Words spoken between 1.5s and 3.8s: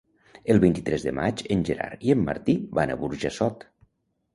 en Gerard i en Martí van a Burjassot.